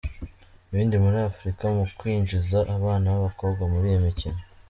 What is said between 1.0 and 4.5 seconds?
muri Afurika mu kwinjiza abana babakobwa muri iyi mikino.